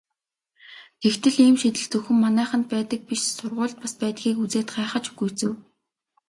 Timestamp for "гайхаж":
4.75-5.05